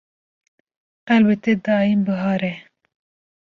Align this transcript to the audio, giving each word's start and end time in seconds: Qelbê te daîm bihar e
Qelbê 1.07 1.35
te 1.43 1.51
daîm 1.65 1.99
bihar 2.05 2.41
e 2.51 2.53